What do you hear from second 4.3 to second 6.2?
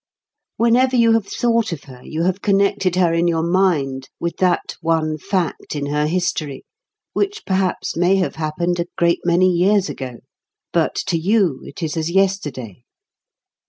that one fact in her